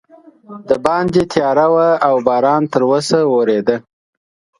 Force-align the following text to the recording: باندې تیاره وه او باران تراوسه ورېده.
باندې 0.85 1.21
تیاره 1.33 1.67
وه 1.73 1.89
او 2.07 2.15
باران 2.27 2.61
تراوسه 2.73 3.19
ورېده. 3.33 3.75